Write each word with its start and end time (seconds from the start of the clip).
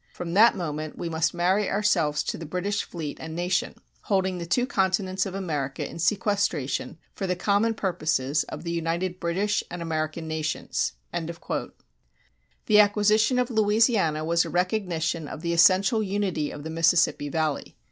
From 0.11 0.33
that 0.33 0.55
moment 0.57 0.97
we 0.97 1.09
must 1.09 1.31
marry 1.31 1.69
ourselves 1.69 2.23
to 2.23 2.35
the 2.35 2.45
British 2.47 2.81
fleet 2.81 3.19
and 3.21 3.35
nation... 3.35 3.75
holding 4.05 4.39
the 4.39 4.47
two 4.47 4.65
continents 4.65 5.27
of 5.27 5.35
America 5.35 5.87
in 5.87 5.99
sequestration 5.99 6.97
for 7.13 7.27
the 7.27 7.35
common 7.35 7.75
purposes 7.75 8.43
of 8.45 8.63
the 8.63 8.71
united 8.71 9.19
British 9.19 9.63
and 9.69 9.79
American 9.79 10.27
nations.[188:1] 10.27 11.73
The 12.65 12.79
acquisition 12.79 13.37
of 13.37 13.51
Louisiana 13.51 14.25
was 14.25 14.43
a 14.43 14.49
recognition 14.49 15.27
of 15.27 15.43
the 15.43 15.53
essential 15.53 16.01
unity 16.01 16.49
of 16.49 16.63
the 16.63 16.71
Mississippi 16.71 17.29
Valley. 17.29 17.77